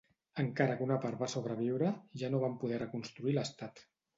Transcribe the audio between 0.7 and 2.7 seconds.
que una part va sobreviure, ja no van